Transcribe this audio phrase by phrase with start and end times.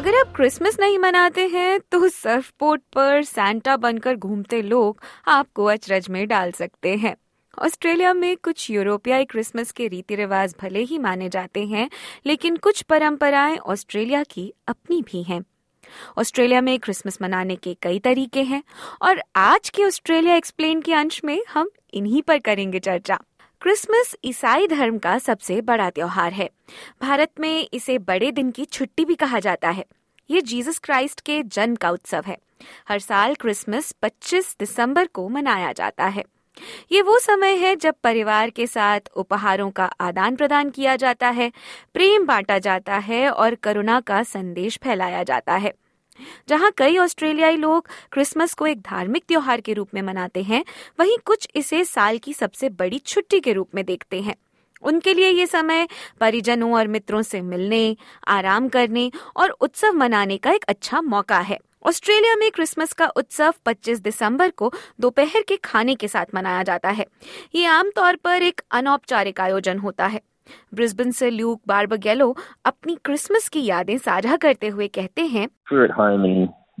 [0.00, 5.64] अगर आप क्रिसमस नहीं मनाते हैं तो सर्फ बोर्ड पर सैंटा बनकर घूमते लोग आपको
[5.64, 7.14] अचरज में डाल सकते हैं।
[7.58, 11.90] ऑस्ट्रेलिया में कुछ यूरोपियाई क्रिसमस के रीति रिवाज भले ही माने जाते हैं,
[12.26, 15.42] लेकिन कुछ परंपराएँ ऑस्ट्रेलिया की अपनी भी हैं।
[16.18, 18.62] ऑस्ट्रेलिया में क्रिसमस मनाने के कई तरीके हैं,
[19.02, 23.20] और आज के ऑस्ट्रेलिया एक्सप्लेन के अंश में हम इन्हीं पर करेंगे चर्चा।
[23.62, 26.50] क्रिसमस ईसाई धर्म का सबसे बड़ा त्योहार है।
[27.02, 29.84] भारत में इसे बड़े दिन की छुट्टी भी कहा जाता है।
[30.30, 32.38] ये जीसस क्राइस्ट के जन्म का उत्सव है।
[32.88, 36.24] हर साल क्रिसमस 25 दिसंबर को मनाया जाता है।
[36.92, 41.52] ये वो समय है जब परिवार के साथ उपहारों का आदान प्रदान किया जाता है,
[41.94, 45.72] प्रेम बांटा जाता है और करुणा का संदेश फैलाया जाता है।
[46.48, 50.64] जहाँ कई ऑस्ट्रेलियाई लोग क्रिसमस को एक धार्मिक त्योहार के रूप में मनाते हैं,
[51.00, 54.34] वहीं कुछ इसे साल की सबसे बड़ी छुट्टी के रूप में देखते हैं।
[54.82, 55.88] उनके लिए ये समय
[56.20, 57.96] परिजनों और मित्रों से मिलने,
[58.28, 63.54] आराम करने और उत्सव मनाने का एक अच्छा मौका है। ऑस्ट्रेलिया में क्रिसमस का उत्सव
[63.66, 67.06] 25 दिसंबर को दोपहर के खाने के साथ मनाया जाता है।
[67.54, 70.20] ये आमतौर पर एक अनौपचारिक आयोजन होता है।
[70.74, 72.34] ब्रिस्बेन से ल्यूक बार्बागेलो
[72.66, 75.48] अपनी क्रिसमस की यादें साझा करते हुए कहते हैं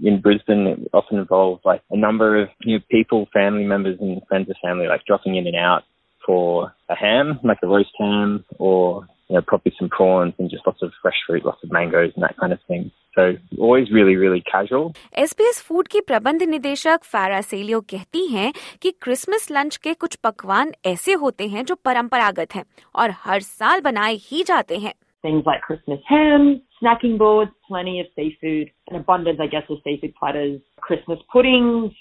[0.00, 0.66] in Brisbane.
[0.66, 4.56] It often involves like a number of you know, people, family members, and friends of
[4.62, 5.82] family, like dropping in and out
[6.24, 10.65] for a ham, like a roast ham, or you know, probably some prawns and just
[10.65, 12.91] lots of fresh fruit, lots of mangoes and that kind of thing.
[13.15, 14.93] So always really, really casual.
[15.23, 20.73] SPS food की प्रबंध निदेशक फारा सेलियो कहती हैं कि Christmas lunch के कुछ पकवान
[20.85, 22.63] ऐसे होते हैं जो परंपरागत हैं
[22.95, 28.07] और हर साल बनाए ही जाते हैं things like Christmas ham, snacking boards, plenty of
[28.15, 31.93] seafood, an abundance, I guess, of seafood platters, Christmas puddings,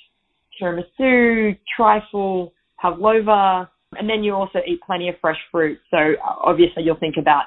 [0.56, 5.78] tiramisu, trifle, pavlova, and then you also eat plenty of fresh fruit.
[5.90, 7.44] So uh, obviously you'll think about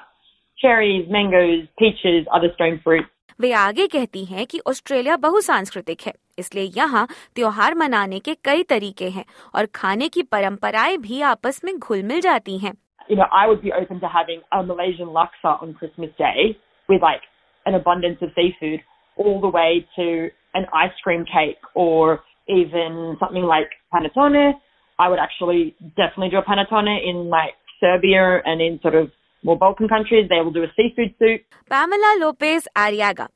[0.58, 3.04] cherries, mangoes, peaches, other stone fruit.
[3.40, 7.06] वे आगे कहती हैं कि Australia बहुसांस्कृतिक है इसलिए यहाँ
[7.36, 12.20] त्योहार मनाने के कई तरीके हैं और खाने की परंपराएं भी आपस में घुल मिल
[12.20, 12.72] जाती हैं
[13.10, 16.56] You know, I would be open to having a Malaysian laksa on Christmas Day
[16.88, 17.26] with like
[17.66, 18.80] an abundance of seafood
[19.16, 20.06] all the way to
[20.54, 24.54] an ice cream cake or even something like panettone.
[25.00, 29.10] I would actually definitely do a panettone in like Serbia and in sort of
[29.44, 30.28] more Balkan countries.
[30.28, 31.40] They will do a seafood soup.
[31.70, 33.28] Pamela Lopez Arriaga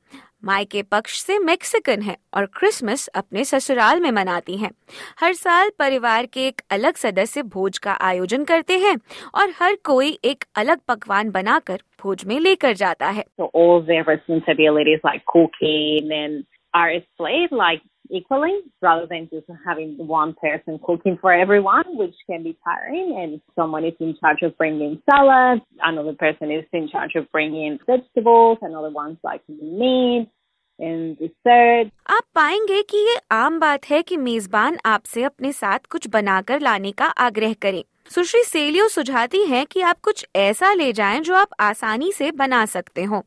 [0.45, 4.71] मायके पक्ष से Mexican है और Christmas अपने ससुराल में मनाती हैं।
[5.19, 8.95] हर साल परिवार के एक अलग सदस्य भोज का आयोजन करते हैं
[9.35, 14.03] और हर कोई एक अलग पकवान बनाकर भोज में लेकर जाता है So all their
[14.03, 16.43] responsibilities like cooking and
[16.73, 22.42] are split like equally rather than just having one person cooking for everyone, which can
[22.42, 23.16] be tiring.
[23.18, 27.78] And someone is in charge of bringing salad, another person is in charge of bringing
[27.86, 30.28] vegetables, another one's like meat
[30.80, 36.92] आप पाएँगे कि ये आम बात है कि मेजबान आपसे अपने साथ कुछ बनाकर लाने
[36.92, 41.48] का आग्रह करें सुश्री सेलियो सुझाती हैं कि आप कुछ ऐसा ले जाएँ जो आप
[41.60, 43.24] आसानी से बना सकते हो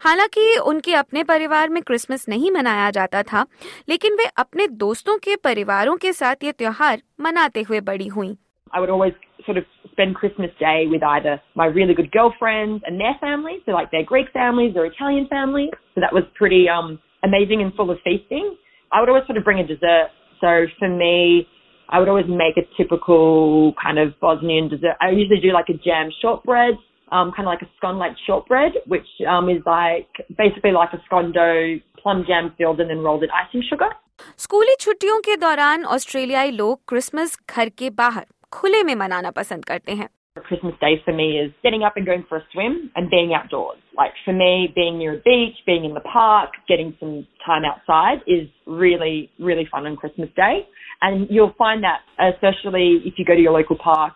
[0.00, 3.46] हालाँकि उनके अपने परिवार में क्रिसमस नहीं मनाया जाता था
[3.88, 8.36] लेकिन वे अपने दोस्तों के परिवारों के साथ ये त्योहार मनाते हुए बड़ी हुई
[8.74, 9.12] I would always
[9.46, 13.72] sort of spend Christmas Day with either my really good girlfriends and their families, so
[13.72, 15.70] like their Greek families, their Italian families.
[15.94, 18.56] So that was pretty um, amazing and full of feasting.
[18.90, 20.08] I would always sort of bring a dessert.
[20.40, 21.46] So for me,
[21.88, 24.96] I would always make a typical kind of Bosnian dessert.
[25.00, 26.74] I usually do like a jam shortbread,
[27.13, 31.31] um, kind of like a scone-like shortbread, which um, is like basically like a scone
[31.31, 33.89] dough, plum jam filled and then rolled in icing sugar.
[34.37, 39.91] स्कूली छुट्टियों के दौरान ऑस्ट्रेलियाई लोग Christmas घर के बाहर खुले में मनाना पसंद करते
[39.99, 40.07] हैं
[40.47, 43.79] Christmas Day for me is getting up and going for a swim and being outdoors.
[43.97, 48.21] Like for me, being near a beach, being in the park, getting some time outside
[48.35, 50.67] is really, really fun on Christmas Day.
[51.01, 51.99] And you'll find that,
[52.29, 54.13] especially if you go to your local park,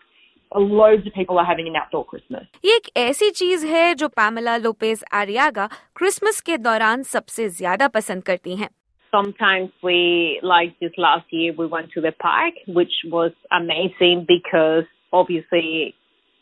[0.55, 2.45] loads of people are having an outdoor Christmas.
[2.65, 8.23] ये एक ऐसी चीज है जो पैमला Lopez आरियागा Christmas के दौरान सबसे ज्यादा पसंद
[8.23, 8.69] करती हैं
[9.15, 14.87] Sometimes we, like this last year, we went to the park, which was amazing because
[15.11, 15.93] obviously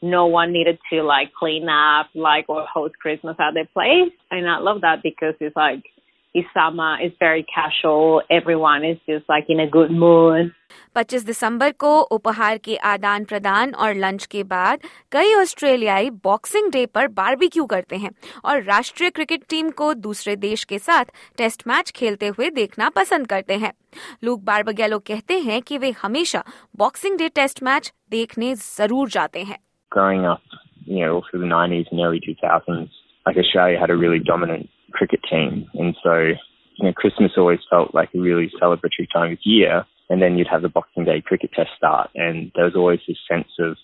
[0.01, 4.13] no one needed to like clean up, like or host Christmas at their place.
[4.29, 5.83] And I love that because it's like
[6.38, 10.50] It's summer, it's very casual, everyone is just like in a good mood.
[10.96, 14.80] 25 दिसंबर को उपहार के आदान प्रदान और lunch के बाद
[15.12, 18.10] कई ऑस्ट्रेलियाई बॉक्सिंग डे पर बारबेक्यू करते हैं
[18.44, 23.26] और राष्ट्रीय क्रिकेट टीम को दूसरे देश के साथ टेस्ट मैच खेलते हुए देखना पसंद
[23.26, 23.72] करते हैं।
[24.24, 26.44] लूक बारबगैलो कहते हैं कि वे हमेशा
[26.84, 29.58] बॉक्सिंग डे टेस्ट मैच देखने ज़रूर जाते हैं।
[29.92, 30.56] Growing up,
[30.86, 35.21] you know, through the 90s and early 2000s, like Australia had a really dominant cricket
[35.29, 35.67] team.
[35.73, 36.13] And so,
[36.75, 39.85] you know, Christmas always felt like a really celebratory time of year.
[40.11, 43.17] and then you'd have the Boxing Day cricket test start, and there was always this
[43.31, 43.77] sense of,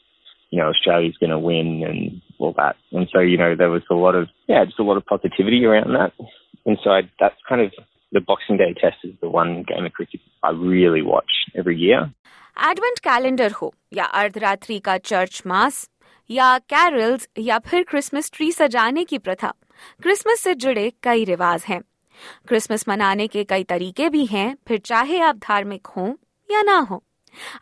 [0.49, 2.75] you know, Australia's going to win and all that.
[2.91, 5.63] And so, you know, there was a lot of, yeah, just a lot of positivity
[5.63, 6.11] around that.
[6.65, 7.71] And so I, that's kind of
[8.11, 12.11] the Boxing Day test is the one game of cricket I really watch every year.
[12.69, 15.75] Advent calendar हो या अर्धरात्रि का church मास
[16.29, 19.53] या carols या फिर Christmas tree सजाने की प्रथा
[20.02, 21.82] Christmas से जुड़े कई रिवाज हैं।
[22.48, 26.14] क्रिसमस मनाने के कई तरीके भी हैं, फिर चाहे आप धार्मिक हों
[26.50, 27.04] या ना हो।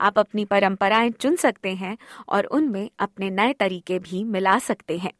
[0.01, 5.13] आप अपनी परंपराएँ चुन सकते हैं और उनमें अपने नए तरीके भी मिला सकते हैं।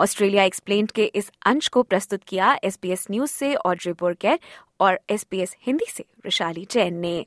[0.00, 4.38] ऑस्ट्रेलिया एक्सप्लेन के इस अंश को प्रस्तुत किया एसपीएस न्यूज़ से ऑड्री बोरकेर
[4.80, 7.26] और एसपीएस हिंदी से विशाली जैन ने।